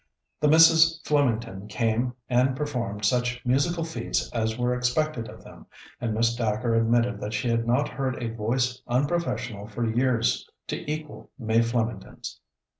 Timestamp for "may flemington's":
11.37-12.39